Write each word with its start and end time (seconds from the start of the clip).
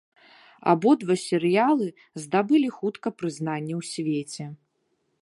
Абодва 0.71 1.15
серыялы 1.25 1.87
здабылі 2.23 2.69
хутка 2.81 3.07
прызнанне 3.23 3.73
ў 3.81 3.91
свеце. 3.95 4.53